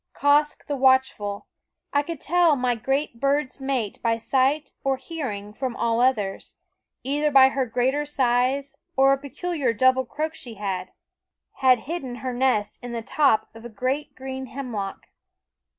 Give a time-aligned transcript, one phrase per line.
[0.15, 1.45] Quoskh the Watchful
[1.93, 6.55] I could tell my great bird's mate by sight or hearing from all others,
[7.03, 10.91] either by her greater size or a pecu liar double croak she had
[11.57, 15.05] had hidden her nest in the top of a great green hemlock.